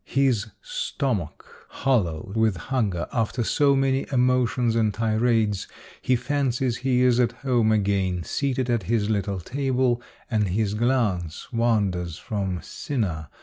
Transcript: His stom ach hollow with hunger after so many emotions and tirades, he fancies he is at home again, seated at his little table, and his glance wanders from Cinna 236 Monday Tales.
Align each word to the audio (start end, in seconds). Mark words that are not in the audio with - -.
His 0.03 0.47
stom 0.63 1.21
ach 1.21 1.43
hollow 1.69 2.31
with 2.35 2.57
hunger 2.57 3.05
after 3.13 3.43
so 3.43 3.75
many 3.75 4.07
emotions 4.11 4.75
and 4.75 4.91
tirades, 4.91 5.67
he 6.01 6.15
fancies 6.15 6.77
he 6.77 7.03
is 7.03 7.19
at 7.19 7.33
home 7.45 7.71
again, 7.71 8.23
seated 8.23 8.67
at 8.67 8.81
his 8.89 9.11
little 9.11 9.39
table, 9.39 10.01
and 10.31 10.47
his 10.47 10.73
glance 10.73 11.53
wanders 11.53 12.17
from 12.17 12.61
Cinna 12.63 13.29
236 13.29 13.29
Monday 13.29 13.29
Tales. 13.29 13.37